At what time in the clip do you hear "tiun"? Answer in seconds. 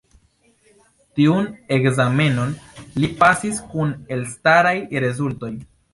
1.19-1.49